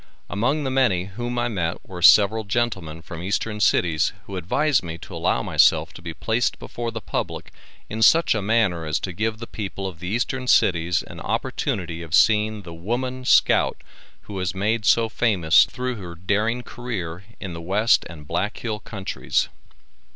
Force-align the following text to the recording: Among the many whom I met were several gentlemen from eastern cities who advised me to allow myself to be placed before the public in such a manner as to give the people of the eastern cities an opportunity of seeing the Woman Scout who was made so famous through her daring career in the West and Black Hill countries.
Among 0.31 0.63
the 0.63 0.71
many 0.71 1.03
whom 1.05 1.37
I 1.37 1.47
met 1.47 1.87
were 1.87 2.01
several 2.01 2.43
gentlemen 2.43 3.03
from 3.03 3.21
eastern 3.21 3.59
cities 3.59 4.13
who 4.25 4.35
advised 4.35 4.81
me 4.81 4.97
to 4.97 5.13
allow 5.13 5.43
myself 5.43 5.93
to 5.93 6.01
be 6.01 6.11
placed 6.11 6.57
before 6.57 6.89
the 6.89 6.99
public 7.01 7.51
in 7.87 8.01
such 8.01 8.33
a 8.33 8.41
manner 8.41 8.87
as 8.87 8.99
to 9.01 9.13
give 9.13 9.37
the 9.37 9.45
people 9.45 9.85
of 9.85 9.99
the 9.99 10.07
eastern 10.07 10.47
cities 10.47 11.03
an 11.03 11.19
opportunity 11.19 12.01
of 12.01 12.15
seeing 12.15 12.63
the 12.63 12.73
Woman 12.73 13.25
Scout 13.25 13.83
who 14.21 14.33
was 14.33 14.55
made 14.55 14.85
so 14.87 15.07
famous 15.07 15.65
through 15.65 15.97
her 15.97 16.15
daring 16.15 16.63
career 16.63 17.23
in 17.39 17.53
the 17.53 17.61
West 17.61 18.03
and 18.09 18.27
Black 18.27 18.57
Hill 18.57 18.79
countries. 18.79 19.49